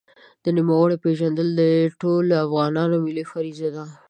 د 0.43 0.45
نوموړي 0.57 0.95
پېژندل 1.03 1.47
د 1.59 1.61
ټولو 2.01 2.33
افغانانو 2.45 2.95
ملي 3.05 3.25
فریضه 3.31 3.69
ده. 3.75 3.85